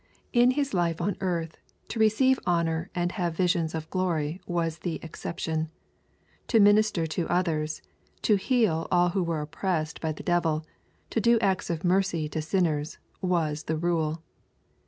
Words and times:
In 0.33 0.49
His 0.57 0.73
life 0.73 0.99
on 0.99 1.15
earth, 1.21 1.59
to 1.89 1.99
receive 1.99 2.39
honor 2.47 2.89
and 2.95 3.11
have 3.11 3.37
visions 3.37 3.75
of 3.75 3.87
glory 3.91 4.41
was 4.47 4.79
the 4.79 4.95
exception. 5.03 5.69
To 6.47 6.59
minister 6.59 7.05
to 7.05 7.27
others, 7.29 7.83
to 8.23 8.35
heal 8.35 8.87
all 8.91 9.09
who 9.09 9.21
were 9.21 9.41
oppressed 9.41 10.01
by 10.01 10.11
the 10.11 10.23
devil, 10.23 10.65
to 11.11 11.21
do 11.21 11.37
acts 11.37 11.69
of 11.69 11.83
mercy 11.83 12.27
to 12.29 12.41
sinners, 12.41 12.97
was 13.21 13.65
the 13.65 13.77
rule. 13.77 14.23